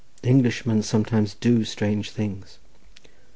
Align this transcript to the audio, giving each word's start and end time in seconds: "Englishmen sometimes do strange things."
"Englishmen 0.23 0.81
sometimes 0.81 1.35
do 1.35 1.63
strange 1.63 2.09
things." 2.09 2.57